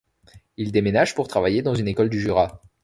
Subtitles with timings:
[0.57, 2.59] Ils déménagent pour travailler dans une école du Jura.